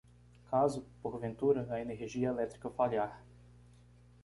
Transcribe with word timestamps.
Caso, 0.49 0.83
porventura, 0.99 1.67
a 1.71 1.79
energia 1.79 2.29
elétrica 2.29 2.71
falhar 2.71 3.23